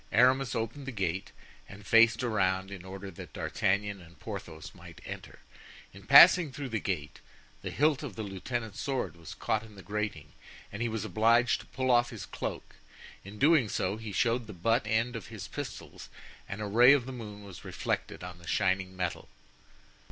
Aramis 0.11 0.55
opened 0.55 0.87
the 0.87 0.91
gate 0.91 1.31
and 1.69 1.85
faced 1.85 2.23
around 2.23 2.71
in 2.71 2.83
order 2.83 3.11
that 3.11 3.33
D'Artagnan 3.33 4.01
and 4.01 4.17
Porthos 4.19 4.73
might 4.73 4.99
enter. 5.05 5.37
In 5.93 6.07
passing 6.07 6.51
through 6.51 6.69
the 6.69 6.79
gate, 6.79 7.19
the 7.61 7.69
hilt 7.69 8.01
of 8.01 8.15
the 8.15 8.23
lieutenant's 8.23 8.79
sword 8.81 9.15
was 9.15 9.35
caught 9.35 9.61
in 9.61 9.75
the 9.75 9.83
grating 9.83 10.31
and 10.71 10.81
he 10.81 10.89
was 10.89 11.05
obliged 11.05 11.59
to 11.59 11.65
pull 11.67 11.91
off 11.91 12.09
his 12.09 12.25
cloak; 12.25 12.77
in 13.23 13.37
doing 13.37 13.69
so 13.69 13.97
he 13.97 14.11
showed 14.11 14.47
the 14.47 14.53
butt 14.53 14.87
end 14.87 15.15
of 15.15 15.27
his 15.27 15.47
pistols 15.47 16.09
and 16.49 16.61
a 16.63 16.65
ray 16.65 16.93
of 16.93 17.05
the 17.05 17.11
moon 17.11 17.43
was 17.43 17.63
reflected 17.63 18.23
on 18.23 18.39
the 18.39 18.47
shining 18.47 18.95
metal. 18.97 19.29